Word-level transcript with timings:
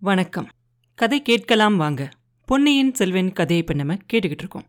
வணக்கம். 0.00 0.48
கதை 0.94 1.22
கேட்கலாம் 1.22 1.76
வாங்க. 1.76 2.08
பொன்னியின் 2.44 2.94
செல்வன் 2.94 3.32
கதையை 3.32 3.64
இப்போ 3.64 3.74
நம்ம 3.74 3.94
கேட்டுக்கிட்டு 3.94 4.38
இருக்கோம். 4.38 4.64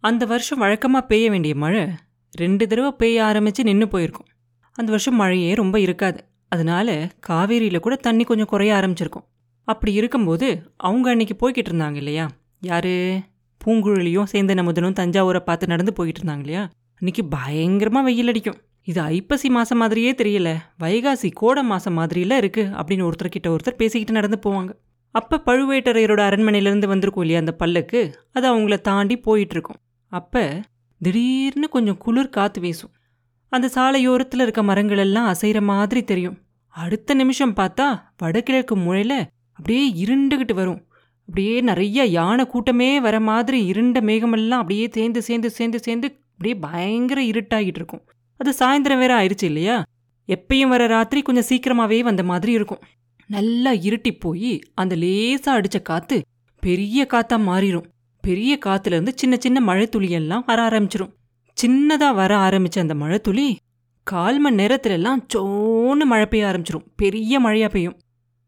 அந்த 0.00 0.26
வருஷம் 0.26 0.58
வழக்கமாக 0.58 1.06
பெய்ய 1.06 1.30
வேண்டிய 1.30 1.54
மழை 1.54 1.88
ரெண்டு 2.32 2.66
தடவை 2.66 2.92
பெய்ய 2.92 3.24
ஆரம்பித்து 3.24 3.64
நின்று 3.64 3.88
போயிருக்கும். 3.88 4.26
அந்த 4.72 4.90
வருஷம் 4.90 5.14
மழையே 5.14 5.54
ரொம்ப 5.54 5.80
இருக்காது. 5.80 6.24
அதனால 6.48 7.10
காவேரியில் 7.28 7.78
கூட 7.78 7.96
தண்ணி 7.96 8.24
கொஞ்சம் 8.24 8.46
குறைய 8.46 8.74
ஆரம்பிச்சிருக்கும். 8.74 9.24
அப்படி 9.64 9.92
இருக்கும்போது 9.92 10.72
அவங்க 10.76 11.10
அன்னைக்கு 11.10 11.36
போய்கிட்டு 11.40 11.70
இருந்தாங்க 11.70 11.94
இல்லையா? 11.94 12.30
யாரு? 12.60 13.20
பூங்குழலியும் 13.64 14.26
சேந்தன் 14.32 14.58
அமுதனும் 14.58 14.92
தஞ்சாவூரை 14.92 15.40
பார்த்து 15.40 15.66
நடந்து 15.66 15.92
போய்கிட்டு 15.96 16.22
இருந்தாங்க 16.24 16.38
இல்லையா? 16.38 16.70
அன்னைக்கு 16.94 17.24
பயங்கரமாக 17.24 18.04
வெயில் 18.04 18.28
அடிக்கும். 18.28 18.60
இது 18.88 19.00
ஐப்பசி 19.00 19.48
மாதம் 19.48 19.78
மாதிரியே 19.78 20.12
தெரியல. 20.12 20.48
வைகாசி 20.80 21.28
கோடை 21.32 21.62
மாதம் 21.62 21.98
மாதிரியெல்லாம் 21.98 22.36
இருக்கு 22.36 22.62
அப்படின்னு 22.78 23.04
ஒருத்தர்கிட்ட 23.08 23.48
ஒருத்தர் 23.54 23.80
பேசிக்கிட்டு 23.80 24.18
நடந்து 24.20 24.38
போவாங்க. 24.46 24.72
அப்போ 25.14 25.36
பழுவேட்டரையரோட 25.46 26.20
அரண்மனையிலேருந்து 26.28 26.86
வந்திருக்கும் 26.86 27.24
இல்லையா 27.24 27.42
அந்த 27.44 27.54
பல்லுக்கு? 27.58 28.00
அது 28.32 28.46
அவங்கள 28.52 28.76
தாண்டி 28.80 29.16
போயிட்டு 29.16 29.54
இருக்கும் 29.54 29.80
அப்போ 30.12 30.60
திடீர்னு 31.00 31.68
கொஞ்சம் 31.68 31.98
குளிர் 31.98 32.34
காற்று 32.36 32.60
வீசும். 32.60 32.92
அந்த 33.52 33.66
சாலையோரத்தில் 33.74 34.42
இருக்க 34.42 34.62
மரங்கள் 34.62 34.98
எல்லாம் 34.98 35.34
அசைகிற 35.34 35.60
மாதிரி 35.62 36.04
தெரியும். 36.04 36.36
அடுத்த 36.74 37.14
நிமிஷம் 37.14 37.54
பார்த்தா 37.54 37.86
வடகிழக்கு 38.16 38.76
முழையில் 38.76 39.18
அப்படியே 39.58 39.84
இருண்டுகிட்டு 40.04 40.54
வரும். 40.54 40.80
அப்படியே 41.28 41.60
நிறைய 41.60 42.04
யானை 42.04 42.44
கூட்டமே 42.46 43.00
வர 43.00 43.20
மாதிரி 43.20 43.66
இருண்ட 43.66 44.00
மேகமெல்லாம் 44.00 44.62
அப்படியே 44.64 44.86
சேர்ந்து 44.92 45.22
சேர்ந்து 45.22 45.50
சேர்ந்து 45.50 45.78
சேர்ந்து 45.78 46.08
அப்படியே 46.30 46.54
பயங்கர 46.60 47.20
இருட்டாகிட்டு 47.22 47.80
இருக்கும். 47.82 48.04
அது 48.36 48.54
சாயந்தரம் 48.58 48.98
வேற 48.98 49.12
ஆயிடுச்சு 49.20 49.42
இல்லையா? 49.42 49.84
எப்பயும் 50.28 50.68
வர 50.68 50.86
ராத்திரி 50.86 51.22
கொஞ்சம் 51.22 51.44
சீக்கிரமாவே 51.48 52.00
வந்த 52.00 52.22
மாதிரி 52.22 52.52
இருக்கும். 52.52 52.78
நல்லா 53.26 53.70
இருட்டி 53.70 54.20
போய் 54.20 54.60
அந்த 54.74 54.96
லேசா 54.96 55.46
அடிச்ச 55.46 55.82
காத்து 55.82 56.22
பெரிய 56.60 57.06
காத்தா 57.10 57.36
மாறிடும் 57.36 57.84
பெரிய 58.20 58.58
காத்துல 58.66 58.86
இருந்து 58.86 59.12
சின்ன 59.16 59.36
சின்ன 59.40 59.60
மழை 59.60 59.88
துளியெல்லாம் 59.96 60.44
வர 60.46 60.68
ஆரம்பிச்சிரும். 60.68 61.12
சின்னதா 61.56 62.14
வர 62.14 62.36
ஆரம்பிச்ச 62.36 62.78
அந்த 62.78 62.94
மழை 62.94 63.18
துளி 63.18 63.56
கால் 64.02 64.38
மணி 64.38 64.64
நேரத்துல 64.64 64.90
எல்லாம் 64.90 65.26
சோன்னு 65.34 66.04
மழை 66.04 66.26
பெய்ய 66.26 66.46
ஆரம்பிச்சிரும். 66.46 66.86
பெரிய 66.96 67.40
மழையா 67.40 67.68
பெய்யும். 67.68 67.98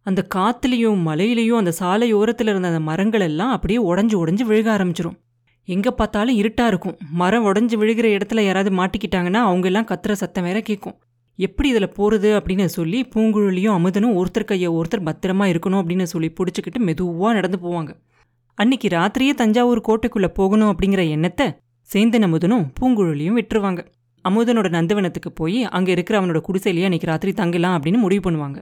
அந்த 0.03 0.27
காத்துலயும் 0.34 1.00
மலையிலயும் 1.06 1.56
அந்த 1.56 1.73
சாலையோரத்துல 1.81 2.48
இருந்த 2.48 2.69
அந்த 2.69 2.81
மரங்கள் 2.81 3.21
எல்லாம் 3.21 3.50
அப்படியே 3.50 3.78
உடஞ்சு 3.83 4.27
உடஞ்சு 4.27 4.45
விழுக 4.50 4.69
ஆரம்பிச்சிரும். 4.77 5.17
எங்க 5.69 5.89
பார்த்தாலும் 5.91 6.39
இருட்டா 6.41 6.64
இருக்கும். 6.67 6.97
மரம் 7.20 7.47
உடஞ்சி 7.47 7.77
விழுகிற 7.81 8.06
இடத்துல 8.17 8.41
யாராவது 8.41 8.70
மாட்டிக்கிட்டாங்கன்னா 8.77 9.41
அவங்க 9.48 9.67
எல்லாம் 9.70 9.89
கத்துற 9.91 10.12
சத்தம் 10.12 10.47
வேற 10.48 10.61
கேட்கும் 10.61 10.97
எப்படி 11.39 11.69
இதில் 11.69 11.95
போகிறது 11.97 12.28
அப்படின்னு 12.39 12.67
சொல்லி 12.77 12.98
பூங்குழலியும் 13.14 13.77
அமுதனும் 13.78 14.14
ஒருத்தர் 14.20 14.48
கையை 14.50 14.69
ஒருத்தர் 14.69 15.06
பத்திரமா 15.09 15.47
இருக்கணும் 15.53 15.81
அப்படின்னு 15.83 16.06
சொல்லி 16.12 16.28
பிடிச்சிக்கிட்டு 16.39 16.81
மெதுவாக 16.89 17.33
நடந்து 17.34 17.59
போவாங்க. 17.64 17.91
அன்னைக்கு 18.59 18.89
ராத்திரியே 18.89 19.33
தஞ்சாவூர் 19.34 19.81
கோட்டைக்குள்ளே 19.89 20.31
போகணும் 20.39 20.70
அப்படிங்கிற 20.72 21.03
எண்ணத்தை 21.09 21.47
சேந்தன் 21.89 22.27
அமுதனும் 22.28 22.64
பூங்குழலியும் 22.78 23.39
விட்டுருவாங்க. 23.41 23.81
அமுதனோட 24.25 24.69
நந்தவனத்துக்கு 24.77 25.31
போய் 25.34 25.59
அங்கே 25.77 25.92
இருக்கிற 25.92 26.14
அவனோட 26.20 26.41
குடிசையிலேயே 26.48 26.89
அன்னைக்கு 26.89 27.11
ராத்திரி 27.11 27.33
தங்கலாம் 27.33 27.77
அப்படின்னு 27.77 28.00
முடிவு 28.05 28.22
பண்ணுவாங்க. 28.27 28.59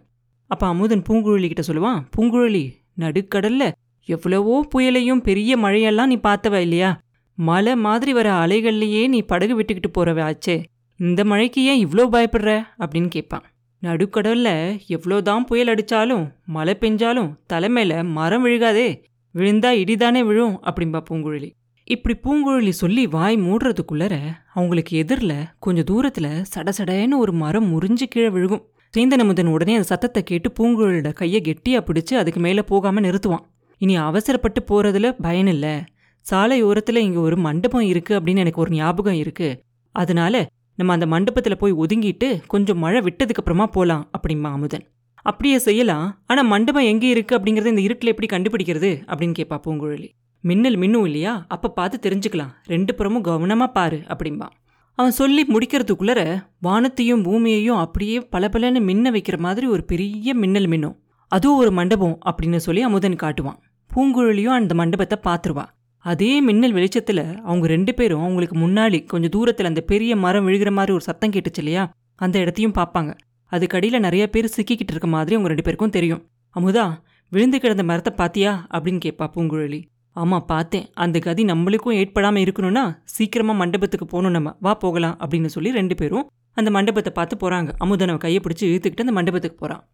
அப்போ 0.51 0.67
அமுதன் 0.67 1.05
பூங்குழலி 1.09 1.49
கிட்ட 1.53 1.63
சொல்லுவான் 1.69 2.01
பூங்குழலி 2.17 2.65
நடுக்கடலில் 3.03 3.69
எவ்வளவோ 4.05 4.67
புயலையும் 4.75 5.23
பெரிய 5.23 5.57
மழையெல்லாம் 5.57 6.07
நீ 6.07 6.17
பார்த்தவ 6.17 6.61
இல்லையா? 6.61 7.01
மலை 7.39 7.77
மாதிரி 7.77 8.13
வர 8.13 8.33
அலைகள்லையே 8.33 9.09
நீ 9.09 9.23
படகு 9.23 9.61
விட்டுக்கிட்டு 9.61 9.91
போறவ 9.99 10.21
ஆச்சே. 10.29 10.65
இந்த 11.01 11.25
மழைக்கு 11.25 11.65
ஏன் 11.65 11.87
இவ்வளோ 11.87 12.05
பயப்படுற? 12.13 12.51
அப்படின்னு 12.79 13.09
கேட்பான் 13.09 13.45
நடுக்கடல்ல 13.83 14.49
எவ்வளோதான் 14.89 15.45
புயல் 15.45 15.67
அடித்தாலும் 15.67 16.33
மழை 16.47 16.77
பெஞ்சாலும் 16.81 17.31
தலைமையில 17.53 18.05
மரம் 18.05 18.47
விழுகாதே. 18.47 18.89
விழுந்தா 19.35 19.71
இடிதானே 19.83 20.25
விழும் 20.25 20.55
அப்படின்பா 20.63 21.01
பூங்குழலி. 21.11 21.51
இப்படி 21.85 22.15
பூங்குழலி 22.25 22.69
சொல்லி 22.69 23.07
வாய் 23.07 23.37
மூடுறதுக்குள்ளர 23.37 24.15
அவங்களுக்கு 24.55 24.97
எதிரில் 24.97 25.37
கொஞ்சம் 25.59 25.85
தூரத்தில் 25.85 26.31
சடசடன்னு 26.55 27.17
ஒரு 27.17 27.33
மரம் 27.33 27.69
முறிஞ்சு 27.73 28.07
கீழே 28.09 28.29
விழுகும். 28.29 28.65
சேந்தனமுதன் 28.95 29.47
உடனே 29.47 29.73
அந்த 29.73 29.83
சத்தத்தை 29.83 30.23
கேட்டு 30.23 30.51
பூங்குழலியோட 30.59 31.13
கையை 31.13 31.41
கெட்டியாக 31.41 31.85
பிடிச்சு 31.87 32.15
அதுக்கு 32.15 32.41
மேலே 32.41 32.63
போகாமல் 32.63 33.05
நிறுத்துவான். 33.05 33.45
இனி 33.79 33.97
அவசரப்பட்டு 33.97 34.61
போறதுல 34.69 35.15
பயன் 35.21 35.47
இல்ல. 35.47 35.85
சாலையோரத்துல 36.31 36.97
இங்க 36.97 37.21
ஒரு 37.21 37.37
மண்டபம் 37.37 37.81
இருக்கு 37.81 38.21
அப்படின்னு 38.21 38.37
எனக்கு 38.37 38.61
ஒரு 38.61 38.71
ஞாபகம் 38.71 39.15
இருக்கு. 39.15 39.63
அதனால 39.93 40.47
நம்ம 40.77 40.93
அந்த 40.93 41.07
மண்டபத்துல 41.07 41.55
போய் 41.55 41.73
ஒதுங்கிட்டு 41.73 42.41
கொஞ்சம் 42.47 42.79
மழை 42.79 43.01
விட்டதுக்கு 43.01 43.43
அப்புறமா 43.43 43.67
போலாம் 43.67 44.11
அப்படிம்பா 44.19 44.51
அமுதன் 44.51 44.87
அப்படியே 45.23 45.59
செய்யலாம். 45.59 46.23
ஆனா 46.27 46.43
மண்டபம் 46.43 46.83
எங்கே 46.83 47.09
இருக்கு 47.09 47.39
அப்படிங்கறத 47.39 47.67
இந்த 47.67 47.81
இருட்டில் 47.81 48.15
எப்படி 48.15 48.29
கண்டுபிடிக்கிறது 48.37 48.91
அப்படின்னு 49.07 49.35
கேட்பா 49.39 49.59
பூங்குழலி. 49.67 50.09
மின்னல் 50.41 50.79
மின்னும் 50.79 51.05
இல்லையா? 51.05 51.45
அப்ப 51.49 51.71
பார்த்து 51.71 52.11
தெரிஞ்சுக்கலாம். 52.11 52.51
ரெண்டு 52.65 52.95
புறமும் 52.95 53.25
கவனமா 53.25 53.67
பாரு 53.73 54.03
அப்படிம்பா. 54.09 54.49
அவன் 54.95 55.11
சொல்லி 55.11 55.47
முடிக்கிறதுக்குள்ளர 55.47 56.47
வானத்தையும் 56.61 57.23
பூமியையும் 57.23 57.77
அப்படியே 57.77 58.29
பளபளன்னு 58.33 58.81
மின்ன 58.81 59.11
வைக்கிற 59.11 59.39
மாதிரி 59.39 59.67
ஒரு 59.67 59.85
பெரிய 59.85 60.35
மின்னல் 60.35 60.69
மின்னும். 60.69 60.97
அதுவும் 61.35 61.61
ஒரு 61.63 61.71
மண்டபம் 61.79 62.17
அப்படின்னு 62.29 62.59
சொல்லி 62.67 62.83
அமுதன் 62.83 63.23
காட்டுவான். 63.23 63.59
பூங்குழலியும் 63.91 64.57
அந்த 64.59 64.73
மண்டபத்தை 64.81 65.17
பார்த்துருவா. 65.27 65.65
அதே 66.05 66.33
மின்னல் 66.41 66.75
வெளிச்சத்தில் 66.77 67.23
அவங்க 67.49 67.67
ரெண்டு 67.75 67.93
பேரும் 67.95 68.23
அவங்களுக்கு 68.25 68.57
முன்னாடி 68.65 68.99
கொஞ்சம் 69.13 69.33
தூரத்தில் 69.37 69.69
அந்த 69.71 69.81
பெரிய 69.91 70.17
மரம் 70.25 70.47
விழுகிற 70.49 70.71
மாதிரி 70.79 70.93
ஒரு 70.93 71.05
சத்தம் 71.09 71.33
கேட்டுச்சு 71.37 71.61
இல்லையா? 71.63 71.85
அந்த 72.25 72.37
இடத்தையும் 72.39 72.77
பார்ப்பாங்க. 72.79 73.13
அதுக்கடியில் 73.53 74.05
நிறைய 74.07 74.25
பேர் 74.35 74.55
சிக்கிக்கிட்டு 74.57 74.95
இருக்க 74.95 75.09
மாதிரி 75.17 75.35
அவங்க 75.37 75.51
ரெண்டு 75.53 75.67
பேருக்கும் 75.67 75.95
தெரியும். 75.97 76.23
அமுதா 76.57 76.85
விழுந்து 77.33 77.59
கிடந்த 77.61 77.85
மரத்தை 77.91 78.13
பாத்தியா 78.17 78.53
அப்படின்னு 78.75 79.01
கேட்பா 79.05 79.27
பூங்குழலி. 79.35 79.81
ஆமா 80.17 80.39
பார்த்தேன். 80.53 80.87
அந்த 81.05 81.19
கதி 81.19 81.43
நம்மளுக்கும் 81.45 81.99
ஏற்படாமல் 82.01 82.45
இருக்கணும்னா 82.45 82.85
சீக்கிரமா 83.17 83.55
மண்டபத்துக்கு 83.63 84.07
போகணும் 84.07 84.37
நம்ம. 84.37 84.51
வா 84.61 84.75
போகலாம் 84.85 85.17
அப்படின்னு 85.23 85.51
சொல்லி 85.57 85.73
ரெண்டு 85.81 85.95
பேரும் 85.95 86.27
அந்த 86.59 86.71
மண்டபத்தை 86.77 87.13
பார்த்து 87.19 87.37
போறாங்க. 87.43 87.71
அமுதனை 87.85 88.17
கையை 88.25 88.41
பிடிச்சி 88.45 88.65
இழுத்துக்கிட்டு 88.71 89.07
அந்த 89.07 89.17
மண்டபத்துக்கு 89.19 89.59
போறான். 89.59 89.85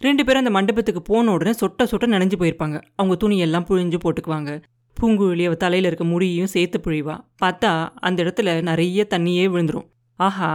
ரெண்டு 0.00 0.22
பேரும் 0.24 0.40
அந்த 0.40 0.52
மண்டபத்துக்கு 0.56 1.00
போன 1.02 1.32
உடனே 1.32 1.52
சொட்ட 1.60 1.86
சொட்ட 1.90 2.06
நனைஞ்சு 2.12 2.36
போயிருப்பாங்க. 2.40 2.76
அவங்க 2.96 3.14
துணியெல்லாம் 3.22 3.66
புழிஞ்சு 3.68 3.98
போட்டுக்குவாங்க. 4.04 4.50
பூங்குழலி 4.96 5.44
அவள் 5.48 5.60
தலையில் 5.64 5.88
இருக்க 5.88 6.04
முடியையும் 6.04 6.50
சேர்த்து 6.54 6.78
புழிவா. 6.84 7.14
பார்த்தா 7.42 7.70
அந்த 8.08 8.18
இடத்துல 8.24 8.62
நிறைய 8.68 9.06
தண்ணியே 9.10 9.44
விழுந்துடும் 9.54 9.86
ஆஹா 10.18 10.50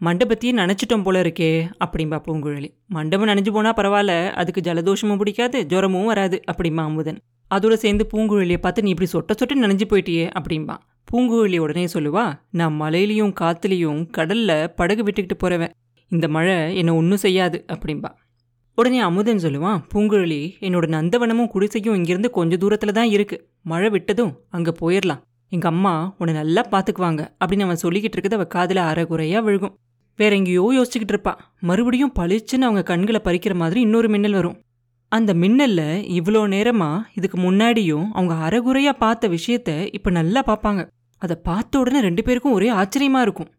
மண்டபத்தையே 0.00 0.52
நனைச்சிட்டோம் 0.60 1.04
போல 1.04 1.20
இருக்கே 1.24 1.50
அப்படிம்பா 1.84 2.18
பூங்குழலி 2.26 2.68
மண்டபம் 2.96 3.28
நனைஞ்சு 3.28 3.52
போனால் 3.56 3.76
பரவாயில்ல 3.76 4.14
அதுக்கு 4.40 4.60
ஜலதோஷமும் 4.60 5.20
பிடிக்காது 5.22 5.60
ஜுரமும் 5.72 6.10
வராது 6.10 6.38
அப்படிம்பா 6.52 6.84
அமுதன். 6.90 7.18
அதோட 7.50 7.74
சேர்ந்து 7.84 8.06
பூங்குழலியை 8.12 8.60
பார்த்து 8.60 8.84
நீ 8.86 8.92
இப்படி 8.94 9.10
சொட்ட 9.14 9.34
சொட்ட 9.40 9.58
நனைஞ்சு 9.64 9.88
போயிட்டியே 9.92 10.26
அப்படிம்பா. 10.38 10.76
பூங்குழலி 11.08 11.58
உடனே 11.64 11.86
சொல்லுவா 11.94 12.24
நான் 12.50 12.76
மலையிலையும் 12.80 13.34
காத்துலேயும் 13.40 14.00
கடலில் 14.10 14.70
படகு 14.78 15.02
விட்டுக்கிட்டு 15.02 15.38
போகிறவன் 15.38 15.74
இந்த 16.10 16.26
மழை 16.28 16.56
என்னை 16.76 16.94
ஒன்றும் 16.94 17.24
செய்யாது 17.24 17.58
அப்படிம்பா. 17.74 18.10
உடனே 18.78 18.98
அமுதன் 18.98 19.42
சொல்லுவான் 19.44 19.78
பூங்குழலி 19.94 20.40
என்னோட 20.60 20.86
நந்தவனமும் 20.94 21.50
குடிசையும் 21.54 21.94
இங்கிருந்து 21.94 22.30
கொஞ்ச 22.30 22.56
தூரத்துல 22.56 22.92
தான் 22.92 23.08
இருக்கு. 23.08 23.36
மழை 23.62 23.88
விட்டதும் 23.90 24.32
அங்க 24.48 24.70
போயிடலாம் 24.80 25.22
எங்க 25.52 25.66
அம்மா 25.68 25.92
உன்னை 26.18 26.32
நல்லா 26.34 26.62
பாத்துக்குவாங்க 26.70 27.22
அப்படின்னு 27.40 27.66
அவன் 27.66 27.82
சொல்லிக்கிட்டு 27.82 28.16
இருக்கிறது 28.16 28.38
அவ 28.38 28.46
காதில் 28.46 28.80
அரைகுறையா 28.90 29.40
விழுகும். 29.46 29.74
வேற 30.18 30.36
எங்கேயோ 30.36 30.64
யோசிச்சுக்கிட்டு 30.76 31.14
இருப்பா. 31.14 31.32
மறுபடியும் 31.60 32.12
பளிச்சுன்னு 32.18 32.68
அவங்க 32.68 32.82
கண்களை 32.82 33.20
பறிக்கிற 33.24 33.54
மாதிரி 33.54 33.80
இன்னொரு 33.80 34.08
மின்னல் 34.08 34.32
வரும். 34.32 34.56
அந்த 35.12 35.34
மின்னல்ல 35.34 35.80
இவ்வளோ 36.18 36.42
நேரமா 36.54 36.90
இதுக்கு 37.14 37.38
முன்னாடியும் 37.38 38.06
அவங்க 38.12 38.34
அரைகுறையா 38.46 38.92
பார்த்த 38.98 39.28
விஷயத்த 39.28 39.70
இப்ப 39.92 40.10
நல்லா 40.10 40.42
பார்ப்பாங்க. 40.46 40.82
அதை 41.22 41.36
பார்த்த 41.42 41.78
உடனே 41.78 42.00
ரெண்டு 42.00 42.22
பேருக்கும் 42.22 42.52
ஒரே 42.52 42.70
ஆச்சரியமா 42.70 43.20
இருக்கும். 43.20 43.50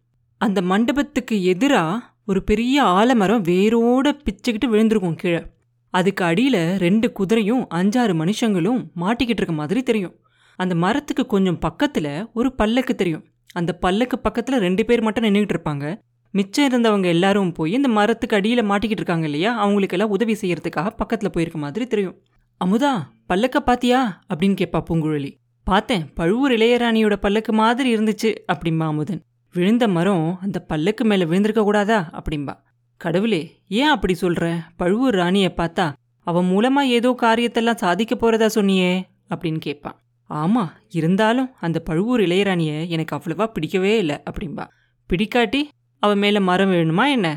அந்த 0.41 0.61
மண்டபத்துக்கு 0.61 1.35
எதிரா 1.53 1.83
ஒரு 2.27 2.43
பெரிய 2.43 2.83
ஆலமரம் 2.83 3.43
வேரோட 3.43 4.19
பிச்சுக்கிட்டு 4.23 4.67
விழுந்திருக்கும் 4.67 5.15
கீழே. 5.15 5.45
அதுக்கு 5.89 6.25
அடியில் 6.25 6.77
ரெண்டு 6.77 7.11
குதிரையும் 7.19 7.65
அஞ்சாறு 7.75 8.13
மனுஷங்களும் 8.13 8.85
மாட்டிக்கிட்டு 9.01 9.37
இருக்க 9.37 9.53
மாதிரி 9.53 9.83
தெரியும். 9.83 10.15
அந்த 10.55 10.75
மரத்துக்கு 10.75 11.25
கொஞ்சம் 11.25 11.59
பக்கத்தில் 11.59 12.27
ஒரு 12.33 12.55
பல்லக்கு 12.55 12.95
தெரியும். 12.95 13.25
அந்த 13.53 13.73
பல்லக்கு 13.73 14.19
பக்கத்தில் 14.19 14.59
ரெண்டு 14.59 14.85
பேர் 14.85 15.01
மட்டும் 15.01 15.23
நின்றுக்கிட்டு 15.23 15.55
இருப்பாங்க. 15.55 15.99
மிச்சம் 16.31 16.67
இருந்தவங்க 16.67 17.05
எல்லாரும் 17.05 17.51
போய் 17.51 17.71
இந்த 17.71 17.87
மரத்துக்கு 17.87 18.35
அடியில் 18.35 18.69
மாட்டிக்கிட்டு 18.69 18.99
இருக்காங்க 19.01 19.25
இல்லையா? 19.25 19.57
அவங்களுக்கெல்லாம் 19.57 20.09
உதவி 20.09 20.37
செய்யறதுக்காக 20.41 20.89
பக்கத்தில் 20.97 21.31
போயிருக்க 21.31 21.59
மாதிரி 21.59 21.87
தெரியும். 21.87 22.21
அமுதா 22.65 22.91
பல்லக்க 23.33 23.55
பாத்தியா? 23.55 24.21
அப்படின்னு 24.33 24.55
கேட்பா 24.61 24.83
பூங்குழலி. 24.89 25.33
பார்த்தேன் 25.63 26.13
பழுவூர் 26.13 26.51
இளையராணியோட 26.51 27.15
பல்லக்கு 27.15 27.53
மாதிரி 27.53 27.95
இருந்துச்சு 27.95 28.35
அப்படிம்பா 28.53 28.83
அமுதன். 28.83 29.21
விழுந்த 29.57 29.87
மரம் 29.87 30.37
அந்த 30.41 30.65
பல்லுக்கு 30.69 31.03
மேலே 31.03 31.25
விழுந்திருக்க 31.25 31.61
கூடாதா? 31.63 31.99
அப்படிம்பா. 32.17 32.53
கடவுளே 33.01 33.41
ஏன் 33.67 33.87
அப்படி 33.87 34.15
சொல்ற? 34.21 34.43
பழுவூர் 34.77 35.15
ராணியை 35.15 35.53
பார்த்தா 35.57 35.93
அவன் 36.27 36.45
மூலமா 36.45 36.81
ஏதோ 36.87 37.09
காரியத்தெல்லாம் 37.21 37.75
சாதிக்க 37.75 38.13
போறதா 38.15 38.47
சொன்னியே 38.55 38.91
அப்படின்னு 39.29 39.59
கேட்பான். 39.59 39.97
ஆமா 40.29 40.63
இருந்தாலும் 40.89 41.49
அந்த 41.59 41.79
பழுவூர் 41.79 42.21
இளையராணிய 42.21 42.87
எனக்கு 42.87 43.15
அவ்வளவா 43.15 43.45
பிடிக்கவே 43.45 43.97
இல்லை 43.97 44.17
அப்படிம்பா. 44.29 44.65
பிடிக்காட்டி 45.09 45.61
அவன் 45.99 46.17
மேல 46.17 46.39
மரம் 46.39 46.71
விழணுமா 46.71 47.05
என்ன? 47.09 47.27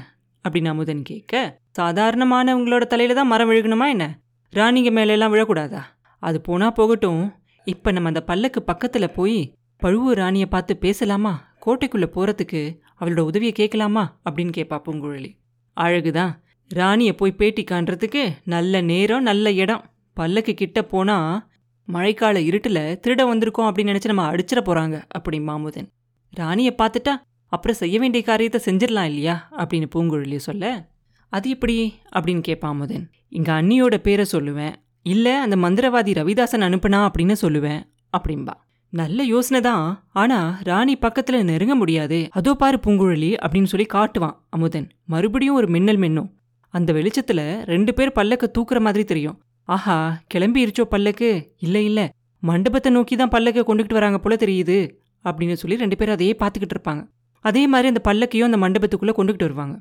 அப்படின்னு 0.45 0.67
அமுதன் 0.67 1.03
கேட்க 1.03 1.59
சாதாரணமானவங்களோட 1.79 2.85
தலையில 2.87 3.19
தான் 3.19 3.27
மரம் 3.27 3.51
விழுகணுமா 3.51 3.89
என்ன? 3.89 4.07
ராணிங்க 4.53 4.91
மேலெல்லாம் 4.91 5.35
விழக்கூடாதா? 5.35 5.83
அது 6.23 6.41
போனா 6.41 6.71
போகட்டும். 6.71 7.23
இப்ப 7.67 7.93
நம்ம 7.93 8.09
அந்த 8.09 8.23
பல்லக்கு 8.23 8.61
பக்கத்துல 8.67 9.07
போய் 9.15 9.39
பழுவூர் 9.83 10.17
ராணியை 10.17 10.47
பார்த்து 10.47 10.77
பேசலாமா? 10.77 11.35
கோட்டைக்குள்ளே 11.67 12.09
போகிறதுக்கு 12.15 12.79
அவளோட 13.01 13.21
உதவியை 13.21 13.53
கேட்கலாமா? 13.53 14.21
அப்படின்னு 14.31 14.53
கேட்பா 14.57 14.81
பூங்குழலி. 14.85 15.39
அழகுதான். 15.77 16.33
ராணியை 16.69 17.13
போய் 17.13 17.33
பேட்டி 17.33 17.65
காண்றதுக்கு 17.65 18.33
நல்ல 18.45 18.81
நேரம் 18.81 19.23
நல்ல 19.23 19.53
இடம். 19.53 19.91
பல்லக்கு 20.15 20.55
கிட்ட 20.55 20.83
போனால் 20.83 21.49
மழைக்கால 21.93 22.37
இருட்டில் 22.37 23.01
திருட 23.07 23.21
வந்திருக்கோம் 23.21 23.71
அப்படின்னு 23.71 23.95
நினச்சி 23.95 24.05
நம்ம 24.05 24.33
அடிச்சிட 24.33 24.59
போகிறாங்க 24.61 25.03
அப்படி 25.09 25.39
மாமுதன். 25.39 25.89
ராணியை 26.31 26.75
பார்த்துட்டா 26.79 27.15
அப்புறம் 27.47 27.77
செய்ய 27.77 27.99
வேண்டிய 27.99 28.23
காரியத்தை 28.25 28.61
செஞ்சிடலாம் 28.65 29.05
இல்லையா? 29.05 29.49
அப்படின்னு 29.57 29.87
பூங்குழலி 29.95 30.37
சொல்ல 30.37 30.89
அது 31.29 31.51
எப்படி? 31.51 31.95
அப்படின்னு 32.13 32.41
கேட்பான் 32.41 32.73
அமுதன் 32.73 33.11
இங்கே 33.29 33.53
அண்ணியோட 33.53 33.97
பேரை 33.97 34.25
சொல்லுவேன். 34.33 34.75
இல்லை 35.03 35.33
அந்த 35.33 35.57
மந்திரவாதி 35.57 36.13
ரவிதாசன் 36.15 36.65
அனுப்புனா? 36.67 37.09
அப்படின்னு 37.09 37.35
சொல்லுவேன் 37.43 37.83
அப்படின்பா 38.19 38.55
நல்ல 38.93 39.23
யோசனை 39.23 39.61
தான். 39.61 39.85
ஆனா 40.13 40.59
ராணி 40.63 40.99
பக்கத்துல 41.03 41.43
நெருங்க 41.43 41.75
முடியாது. 41.75 42.29
அதோ 42.31 42.55
பாரு 42.55 42.79
பூங்குழலி 42.87 43.31
அப்படின்னு 43.45 43.65
சொல்லி 43.65 43.87
காட்டுவான் 43.95 44.37
அமுதன். 44.49 44.89
மறுபடியும் 45.05 45.55
ஒரு 45.55 45.69
மின்னல் 45.69 45.99
மின்னும். 45.99 46.31
அந்த 46.75 46.93
வெளிச்சத்துல 46.93 47.41
ரெண்டு 47.65 47.95
பேர் 47.95 48.17
பல்லக்க 48.17 48.47
தூக்குற 48.59 48.81
மாதிரி 48.81 49.05
தெரியும். 49.05 49.37
ஆஹா 49.65 50.21
கிளம்பிருச்சோ 50.35 50.83
பல்லக்கு? 50.83 51.31
இல்ல 51.59 51.81
இல்ல. 51.81 52.01
மண்டபத்தை 52.43 52.93
நோக்கி 52.93 53.17
தான் 53.17 53.29
பல்லக்க 53.29 53.65
கொண்டுகிட்டு 53.69 53.93
வராங்க 53.93 54.19
போல 54.19 54.35
தெரியுது 54.35 54.79
அப்படின்னு 55.25 55.53
சொல்லி 55.53 55.77
ரெண்டு 55.77 55.97
பேரும் 55.97 56.15
அதையே 56.15 56.37
பார்த்துக்கிட்டு 56.39 56.77
இருப்பாங்க. 56.77 57.03
அதே 57.45 57.67
மாதிரி 57.67 57.89
அந்த 57.89 58.03
பல்லக்கையும் 58.09 58.49
அந்த 58.51 58.61
மண்டபத்துக்குள்ள 58.65 59.13
கொண்டுகிட்டு 59.17 59.49
வருவாங்க. 59.49 59.77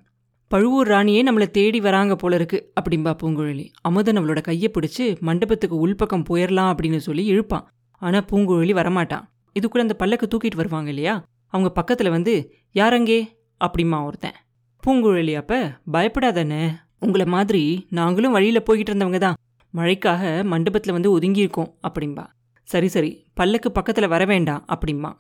பழுவூர் 0.48 0.88
ராணியே 0.88 1.22
நம்மளை 1.28 1.48
தேடி 1.48 1.80
வராங்க 1.80 2.16
போல 2.16 2.36
இருக்கு 2.36 2.74
அப்படின்பா 2.82 3.12
பூங்குழலி. 3.22 3.66
அமுதன் 3.82 4.18
அவளோட 4.18 4.42
கையை 4.42 4.72
பிடிச்சு 4.74 5.20
மண்டபத்துக்கு 5.20 5.88
உள்பக்கம் 5.88 6.26
போயிடலாம் 6.30 6.72
அப்படின்னு 6.74 6.98
சொல்லி 6.98 7.26
இழுப்பான். 7.32 7.66
ஆனால் 8.02 8.26
பூங்குழலி 8.32 8.74
வரமாட்டான் 8.74 9.26
இதுக்குள்ள 9.56 9.80
அந்த 9.80 9.94
பல்லக்கு 9.94 10.26
தூக்கிட்டு 10.32 10.56
வருவாங்க 10.56 10.90
இல்லையா? 10.90 11.16
அவங்க 11.54 11.70
பக்கத்தில் 11.70 12.10
வந்து 12.10 12.34
யாரங்கே 12.76 13.20
அப்படிமா 13.62 13.98
ஒருத்தன். 14.06 14.38
பூங்குழலி 14.84 15.34
அப்போ 15.34 15.60
பயப்படாதானே 15.94 16.62
உங்களை 17.00 17.26
மாதிரி 17.26 17.88
நாங்களும் 17.90 18.32
வழியில் 18.32 18.66
போய்கிட்டு 18.68 18.92
இருந்தவங்க 18.94 19.18
தான். 19.18 19.38
மழைக்காக 19.74 20.44
மண்டபத்தில் 20.44 20.94
வந்து 20.94 21.20
ஒதுங்கியிருக்கோம் 21.20 21.72
அப்படிம்பா. 21.88 22.26
சரி 22.68 22.88
சரி. 22.88 23.12
பல்லக்கு 23.34 23.72
பக்கத்தில் 23.72 24.08
வர 24.08 24.26
வேண்டாம் 24.26 24.64
அப்படிம்பா. 24.74 25.12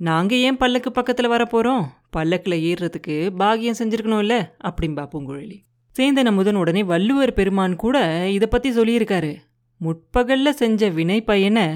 நாங்கள் 0.00 0.38
ஏன் 0.38 0.56
பல்லக்கு 0.56 0.90
பக்கத்தில் 0.92 1.32
வரப்போகிறோம் 1.34 1.84
பல்லக்கில் 2.10 2.56
ஏறுறதுக்கு 2.60 3.16
பாகியம் 3.38 3.78
செஞ்சுருக்கணும்ல 3.78 4.36
அப்படிம்பா 4.64 5.04
பூங்குழலி. 5.12 5.58
சேந்தன 5.96 6.32
முதன் 6.32 6.54
உடனே 6.54 6.82
வள்ளுவர் 6.84 7.32
பெருமான் 7.32 7.76
கூட 7.76 7.96
இதை 8.28 8.48
பற்றி 8.48 8.70
சொல்லியிருக்காரு. 8.70 9.32
முற்பகல்ல 9.80 10.50
செஞ்ச 10.50 10.88
வினை 10.88 11.18
பயனை 11.22 11.66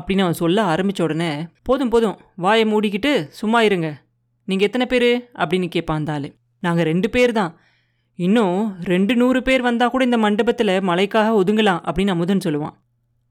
அப்படின்னு 0.00 0.18
அவன் 0.18 0.32
சொல்ல 0.32 0.62
ஆரம்பித்த 0.62 1.02
உடனே 1.02 1.46
போதும் 1.62 1.88
போதும் 1.88 2.18
வாயை 2.36 2.64
மூடிக்கிட்டு 2.72 3.28
சும்மா 3.28 3.62
இருங்க. 3.62 4.04
நீங்கள் 4.44 4.66
எத்தனை 4.66 4.86
பேர்? 4.86 5.30
அப்படின்னு 5.34 5.68
கேட்பான் 5.68 5.96
அந்த 5.96 6.12
ஆள். 6.12 6.34
நாங்கள் 6.60 6.84
ரெண்டு 6.84 7.10
பேர் 7.10 7.32
தான். 7.32 7.58
இன்னும் 8.14 8.76
ரெண்டு 8.82 9.16
நூறு 9.16 9.42
பேர் 9.42 9.62
வந்தால் 9.62 9.90
கூட 9.90 10.04
இந்த 10.04 10.18
மண்டபத்தில் 10.18 10.68
மழைக்காக 10.68 11.44
ஒதுங்கலாம் 11.44 11.80
அப்படின்னு 11.86 12.06
அமுதன் 12.06 12.44
சொல்லுவான். 12.44 12.74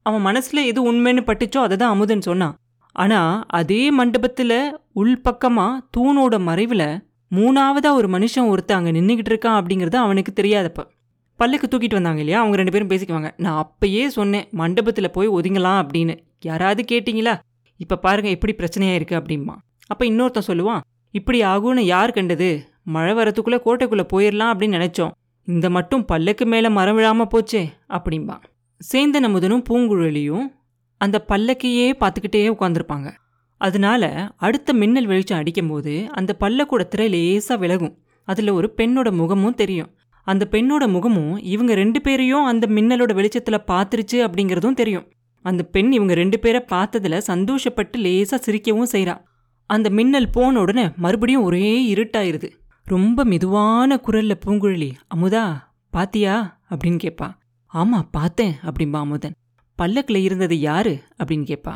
அவன் 0.02 0.20
மனசில் 0.20 0.64
எது 0.64 0.92
உண்மைன்னு 0.92 1.22
பட்டுச்சோ 1.26 1.56
அதை 1.56 1.76
தான் 1.76 1.90
அமுதன் 1.90 2.20
சொன்னான். 2.20 2.54
ஆனால் 2.92 3.44
அதே 3.46 3.90
மண்டபத்தில் 3.90 4.78
உள்பக்கமாக 4.94 5.80
தூணோட 5.96 6.38
மறைவில் 6.38 7.04
மூணாவதாக 7.34 7.94
ஒரு 7.94 8.08
மனுஷன் 8.08 8.48
ஒருத்தன் 8.48 8.76
அங்கே 8.76 8.90
நின்றுக்கிட்டு 8.90 9.32
இருக்கான் 9.32 9.58
அப்படிங்கிறது 9.60 9.94
அவனுக்கு 9.94 10.42
தெரியாதப்ப. 10.42 10.82
பல்லுக்கு 11.40 11.66
தூக்கிட்டு 11.70 11.92
வந்தாங்க 11.92 12.18
இல்லையா? 12.18 12.40
அவங்க 12.40 12.56
ரெண்டு 12.56 12.72
பேரும் 12.72 12.90
பேசிக்குவாங்க. 12.90 13.30
நான் 13.36 13.58
அப்பயே 13.64 14.06
சொன்னேன் 14.06 14.48
மண்டபத்தில் 14.50 15.10
போய் 15.10 15.28
ஒதுங்கலாம் 15.28 15.80
அப்படின்னு. 15.82 16.16
யாராவது 16.40 16.84
கேட்டீங்களா? 16.92 17.38
இப்ப 17.76 17.96
பாருங்க 17.96 18.28
எப்படி 18.28 18.54
பிரச்சனையா 18.54 18.94
இருக்கு 18.94 19.16
அப்படிமா 19.16 19.54
அப்ப 19.86 20.04
இன்னொருத்தன் 20.04 20.48
சொல்லுவான் 20.48 20.80
இப்படி 21.10 21.42
ஆகும்னு 21.42 21.80
யார் 21.80 22.12
கண்டது? 22.12 22.68
மழை 22.82 23.14
வரத்துக்குள்ள 23.14 23.56
கோட்டைக்குள்ள 23.64 24.02
போயிடலாம் 24.12 24.50
அப்படின்னு 24.52 24.76
நினைச்சோம். 24.78 25.10
இந்த 25.44 25.70
மட்டும் 25.70 26.04
பல்லுக்கு 26.12 26.44
மேல 26.44 26.70
மரம் 26.70 26.98
விழாம 26.98 27.26
போச்சே 27.34 27.62
அப்படிம்பா. 27.88 28.36
சேந்தன் 28.92 29.26
அமுதனும் 29.28 29.64
பூங்குழலியும் 29.68 30.46
அந்த 31.00 31.24
பல்லக்கையே 31.28 31.88
பார்த்துக்கிட்டே 32.00 32.50
உட்காந்துருப்பாங்க 32.52 33.08
அதனால 33.56 34.30
அடுத்த 34.36 34.72
மின்னல் 34.72 35.06
வெளிச்சம் 35.06 35.38
அடிக்கும்போது 35.38 36.08
அந்த 36.12 36.36
பல்லக்கூட 36.40 36.82
திரை 36.88 37.06
லேசா 37.12 37.58
விலகும். 37.58 37.98
அதுல 38.24 38.52
ஒரு 38.52 38.72
பெண்ணோட 38.76 39.12
முகமும் 39.12 39.54
தெரியும். 39.54 39.90
அந்த 40.26 40.48
பெண்ணோட 40.50 40.88
முகமும் 40.88 41.42
இவங்க 41.42 41.74
ரெண்டு 41.74 42.00
பேரையும் 42.00 42.44
அந்த 42.44 42.66
மின்னலோட 42.66 43.12
வெளிச்சத்துல 43.18 43.58
பார்த்துருச்சு 43.66 44.18
அப்படிங்கறதும் 44.26 44.72
தெரியும். 44.72 45.06
அந்த 45.46 45.62
பெண் 45.64 45.90
இவங்க 45.92 46.14
ரெண்டு 46.14 46.38
பேரை 46.38 46.60
பார்த்ததுல 46.70 47.16
சந்தோஷப்பட்டு 47.26 47.96
லேசா 47.98 48.36
சிரிக்கவும் 48.46 48.92
செய்றா. 48.92 49.14
அந்த 49.70 49.90
மின்னல் 49.90 50.30
போன 50.30 50.60
உடனே 50.60 50.84
மறுபடியும் 50.96 51.42
ஒரே 51.42 51.68
இருட்டாயிருது. 51.94 52.48
ரொம்ப 52.84 53.24
மெதுவான 53.24 54.00
குரல்ல 54.06 54.34
பூங்குழலி 54.44 54.90
அமுதா 55.14 55.44
பாத்தியா? 55.90 56.34
அப்படின்னு 56.70 56.98
கேட்பா 57.04 57.28
ஆமா 57.74 57.98
பார்த்தேன் 58.10 58.54
அப்படிம்பா 58.62 58.98
அமுதன். 58.98 59.34
பல்லக்குல 59.78 60.22
இருந்தது 60.22 60.56
யாரு? 60.60 60.94
அப்படின்னு 61.18 61.48
கேட்பா 61.50 61.74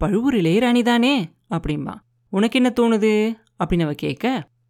பழுவூர் 0.00 0.34
இளையராணி 0.34 0.82
தானே? 0.82 1.14
அப்படிம்பா. 1.50 1.94
உனக்கு 2.32 2.56
என்ன 2.60 2.70
தோணுது? 2.80 3.14
அப்படின்னு 3.60 3.82
அவ 3.82 3.94
கேட்க 3.94 4.24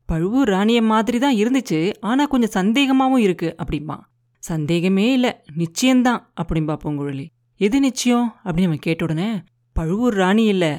பழுவூர் 0.09 0.49
ராணிய 0.49 0.83
மாதிரி 0.83 1.19
தான் 1.19 1.37
இருந்துச்சு 1.37 1.81
ஆனா 2.01 2.25
கொஞ்சம் 2.27 2.57
சந்தேகமாவும் 2.59 3.25
இருக்கு 3.27 3.55
அப்படிம்பா. 3.63 3.97
சந்தேகமே 4.43 5.13
இல்ல 5.13 5.29
நிச்சயம்தான் 5.57 6.23
அப்படிம்பா 6.41 6.77
பூங்குழலி. 6.85 7.27
எது 7.61 7.81
நிச்சயம்? 7.81 8.35
அப்படின்னு 8.45 8.65
அவன் 8.65 8.79
கேட்ட 8.79 9.05
உடனே 9.05 9.43
பழுவூர் 9.73 10.15
ராணி 10.15 10.45
இல்லை. 10.45 10.71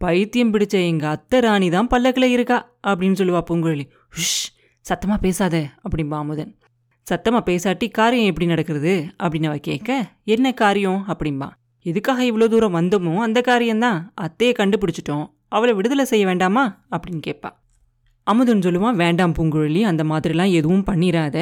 பைத்தியம் 0.00 0.52
பிடிச்ச 0.54 0.74
எங்கள் 0.86 1.10
அத்தை 1.10 1.40
ராணி 1.40 1.68
தான் 1.68 1.86
பல்லக்கில் 1.86 2.28
இருக்கா? 2.28 2.76
அப்படின்னு 2.86 3.18
சொல்லுவா 3.20 3.40
பூங்குழலி. 3.50 3.84
உஷ் 4.16 4.44
சத்தமாக 4.80 5.20
பேசாத 5.20 5.70
அப்படின்பா 5.84 6.10
அமுதன். 6.10 6.58
சத்தமாக 7.06 7.42
பேசாட்டி 7.50 7.90
காரியம் 7.90 8.26
எப்படி 8.26 8.46
நடக்கிறது? 8.46 9.06
அப்படின்னு 9.22 9.46
அவ 9.46 9.56
கேட்க 9.56 10.10
என்ன 10.24 10.52
காரியம்? 10.52 11.04
அப்படிம்பா. 11.08 11.48
எதுக்காக 11.86 12.24
இவ்வளோ 12.24 12.48
தூரம் 12.48 12.74
வந்தோமோ 12.74 13.16
அந்த 13.16 13.40
காரியம்தான். 13.40 14.12
அத்தையை 14.20 14.52
கண்டுபிடிச்சிட்டோம். 14.60 15.26
அவளை 15.48 15.74
விடுதலை 15.74 16.04
செய்ய 16.04 16.26
வேண்டாமா? 16.26 16.86
அப்படின்னு 16.90 17.22
கேட்பா. 17.26 17.50
அமுதன் 18.26 18.58
சொல்லுவான் 18.58 18.94
வேண்டாம் 18.94 19.32
பூங்குழலி 19.32 19.82
அந்த 19.82 20.04
மாதிரிலாம் 20.04 20.52
எதுவும் 20.52 20.84
பண்ணிடாத 20.86 21.38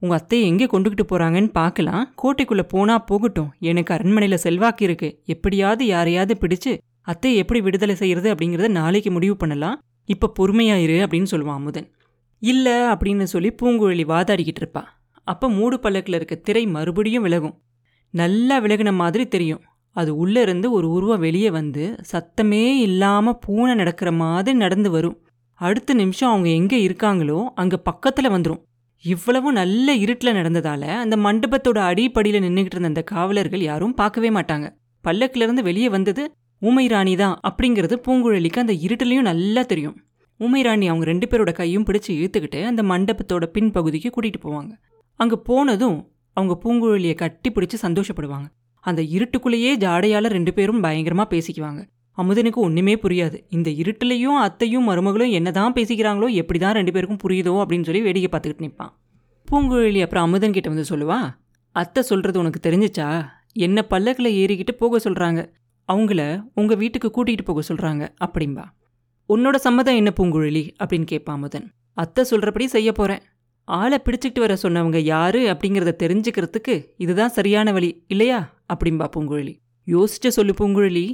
உங்க 0.00 0.14
அத்தையை 0.16 0.42
எங்கே 0.42 0.66
கொண்டுகிட்டு 0.66 1.04
போறாங்கன்னு 1.08 1.50
பார்க்கலாம். 1.52 2.14
கோட்டைக்குள்ள 2.22 2.62
போனா 2.62 2.98
போகட்டும். 2.98 3.52
எனக்கு 3.58 3.94
அரண்மனையில 3.94 4.34
செல்வாக்கு 4.34 4.84
இருக்கு. 4.84 5.22
எப்படியாவது 5.24 5.86
யாரையாவது 5.86 6.34
பிடிச்சு 6.40 6.78
அத்தையை 7.06 7.34
எப்படி 7.34 7.60
விடுதலை 7.60 7.94
செய்யறது 7.94 8.34
அப்படிங்கறத 8.34 8.68
நாளைக்கு 8.68 9.10
முடிவு 9.10 9.36
பண்ணலாம். 9.36 9.80
இப்ப 10.04 10.32
பொறுமையாயிரு 10.38 10.96
அப்படின்னு 11.04 11.26
சொல்லுவான் 11.30 11.58
அமுதன். 11.60 11.92
இல்ல 12.38 12.94
அப்படின்னு 12.94 13.22
சொல்லி 13.22 13.50
பூங்குழலி 13.62 14.04
வாதாடிக்கிட்டு 14.06 14.62
இருப்பா. 14.62 14.82
அப்ப 15.24 15.50
மூடு 15.50 15.80
பல்லக்கில் 15.80 16.14
இருக்க 16.14 16.34
திரை 16.34 16.66
மறுபடியும் 16.66 17.22
விலகும். 17.22 17.62
நல்லா 18.10 18.60
விலகின 18.60 18.92
மாதிரி 18.94 19.28
தெரியும். 19.28 19.60
அது 19.96 20.16
உள்ள 20.16 20.40
இருந்து 20.40 20.72
ஒரு 20.72 20.90
உருவம் 20.90 21.20
வெளியே 21.20 21.50
வந்து 21.50 21.96
சத்தமே 22.12 22.64
இல்லாம 22.78 23.34
பூனை 23.34 23.74
நடக்கிற 23.74 24.12
மாதிரி 24.12 24.56
நடந்து 24.56 24.90
வரும். 24.90 25.18
அடுத்த 25.60 25.94
நிமிஷம் 25.94 26.30
அவங்க 26.30 26.48
எங்க 26.48 26.76
இருக்காங்களோ 26.76 27.44
அங்க 27.54 27.82
பக்கத்துல 27.90 28.28
வந்துடும் 28.30 28.62
இவ்வளவு 29.04 29.48
நல்ல 29.52 29.94
இருட்டில் 29.94 30.36
நடந்ததால 30.38 30.82
அந்த 31.02 31.16
மண்டபத்தோட 31.16 31.78
அடிப்படியில் 31.90 32.44
நின்றுகிட்டு 32.44 32.76
இருந்த 32.76 32.90
அந்த 32.92 33.02
காவலர்கள் 33.02 33.62
யாரும் 33.70 33.94
பார்க்கவே 33.94 34.30
மாட்டாங்க. 34.30 34.66
பல்லக்கிலிருந்து 35.04 35.62
வெளியே 35.68 35.88
வந்தது 35.88 36.22
ஊமை 36.62 36.84
ராணி 36.88 37.14
தான் 37.16 37.36
அப்படிங்கிறது 37.48 37.96
பூங்குழலிக்கு 38.06 38.62
அந்த 38.64 38.74
இருட்டிலையும் 38.86 39.28
நல்லா 39.30 39.62
தெரியும். 39.62 39.96
ஊமை 40.40 40.62
ராணி 40.62 40.86
அவங்க 40.88 41.04
ரெண்டு 41.04 41.26
பேரோட 41.30 41.52
கையும் 41.52 41.86
பிடிச்சு 41.88 42.10
இழுத்துக்கிட்டு 42.18 42.60
அந்த 42.64 42.82
மண்டபத்தோட 42.82 43.46
பின்பகுதிக்கு 43.54 44.10
கூட்டிட்டு 44.16 44.40
போவாங்க. 44.46 44.72
அங்கே 45.20 45.36
போனதும் 45.48 45.98
அவங்க 46.36 46.54
பூங்குழலியை 46.64 47.14
கட்டி 47.14 47.50
பிடிச்சி 47.50 47.78
சந்தோஷப்படுவாங்க. 47.86 48.48
அந்த 48.84 49.00
இருட்டுக்குள்ளேயே 49.16 49.72
ஜாடையால் 49.86 50.34
ரெண்டு 50.36 50.52
பேரும் 50.54 50.80
பயங்கரமாக 50.80 51.28
பேசிக்குவாங்க. 51.36 51.80
அமுதனுக்கு 52.18 52.60
ஒன்றுமே 52.66 52.94
புரியாது. 52.94 53.36
இந்த 53.48 53.70
இருட்டிலையும் 53.70 54.38
அத்தையும் 54.46 54.88
மருமகளும் 54.88 55.30
என்னதான் 55.30 55.72
பேசிக்கிறாங்களோ 55.72 56.28
எப்படி 56.32 56.58
தான் 56.58 56.72
ரெண்டு 56.72 56.92
பேருக்கும் 56.92 57.22
புரியுதோ 57.24 57.54
அப்படின்னு 57.62 57.84
சொல்லி 57.84 58.00
வேடிக்கை 58.00 58.30
பார்த்துக்கிட்டு 58.32 58.66
நிற்பான் 58.66 58.92
பூங்குழலி 59.48 60.00
அப்புறம் 60.02 60.24
அமுதன் 60.24 60.52
கிட்ட 60.52 60.68
வந்து 60.68 60.88
சொல்லுவா 60.90 61.18
அத்தை 61.72 62.02
சொல்கிறது 62.02 62.38
உனக்கு 62.38 62.60
தெரிஞ்சுச்சா? 62.70 63.26
என்ன 63.52 63.82
பல்லக்கில் 63.82 64.36
ஏறிக்கிட்டு 64.40 64.72
போக 64.72 65.10
சொல்கிறாங்க 65.10 65.40
அவங்கள 65.88 66.44
உங்கள் 66.54 66.76
வீட்டுக்கு 66.76 67.08
கூட்டிகிட்டு 67.08 67.44
போக 67.44 67.62
சொல்கிறாங்க 67.68 68.02
அப்படிம்பா. 68.24 68.64
உன்னோட 69.28 69.56
சம்மதம் 69.56 69.94
என்ன 69.94 70.12
பூங்குழலி? 70.16 70.62
அப்படின்னு 70.82 71.04
கேட்பான் 71.04 71.36
அமுதன். 71.36 71.66
அத்தை 71.92 72.24
சொல்கிறபடி 72.24 72.66
செய்ய 72.66 72.92
போகிறேன் 72.92 73.22
ஆளை 73.64 73.98
பிடிச்சிக்கிட்டு 74.04 74.38
வர 74.38 74.56
சொன்னவங்க 74.62 74.96
யாரு 74.96 75.40
அப்படிங்கிறத 75.52 75.92
தெரிஞ்சுக்கிறதுக்கு 76.04 76.86
இதுதான் 76.96 77.28
சரியான 77.28 77.72
வழி 77.72 78.04
இல்லையா? 78.06 78.38
அப்படிம்பா 78.74 79.06
பூங்குழலி. 79.16 79.54
யோசிச்சு 79.86 80.28
சொல்லு 80.28 80.54
பூங்குழலி. 80.60 81.06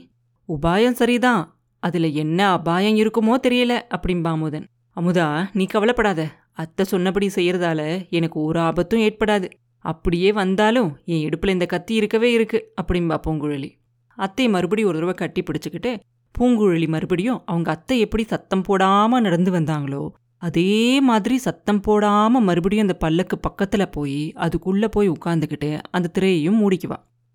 உபாயம் 0.49 0.99
சரிதான். 1.01 1.43
அதுல 1.83 2.07
என்ன 2.07 2.41
அபாயம் 2.51 2.97
இருக்குமோ 2.97 3.35
தெரியல 3.47 3.73
அப்படிம்பா 3.97 4.31
அமுதன். 4.31 4.67
அமுதா 4.97 5.27
நீ 5.53 5.65
கவலைப்படாத. 5.65 6.21
அத்தை 6.53 6.85
சொன்னபடி 6.85 7.27
செய்யறதால 7.35 7.81
எனக்கு 8.11 8.41
ஒரு 8.41 8.59
ஆபத்தும் 8.61 9.01
ஏற்படாது. 9.01 9.49
அப்படியே 9.85 10.33
வந்தாலும் 10.33 10.91
என் 11.05 11.21
இடுப்பில் 11.21 11.49
இந்த 11.49 11.67
கத்தி 11.67 11.95
இருக்கவே 11.95 12.33
இருக்கு 12.33 12.59
அப்படிம்பா 12.83 13.17
பூங்குழலி. 13.27 13.71
அத்தை 14.19 14.49
மறுபடியும் 14.49 14.89
ஒரு 14.89 14.99
தடவை 14.99 15.15
கட்டி 15.15 15.43
பிடிச்சிக்கிட்டு 15.43 15.91
பூங்குழலி 16.35 16.89
மறுபடியும் 16.89 17.43
அவங்க 17.45 17.71
அத்தை 17.71 17.99
எப்படி 17.99 18.25
சத்தம் 18.25 18.65
போடாம 18.69 19.21
நடந்து 19.21 19.51
வந்தாங்களோ 19.51 20.03
அதே 20.43 21.01
மாதிரி 21.01 21.37
சத்தம் 21.39 21.83
போடாம 21.87 22.41
மறுபடியும் 22.41 22.87
அந்த 22.87 22.97
பல்லக்கு 22.99 23.37
பக்கத்துல 23.49 23.83
போய் 23.91 24.33
அதுக்குள்ள 24.37 24.87
போய் 24.87 25.09
உட்காந்துக்கிட்டு 25.09 25.71
அந்த 25.91 26.11
திரையையும் 26.19 26.59
மூடிக்குவான் 26.61 27.05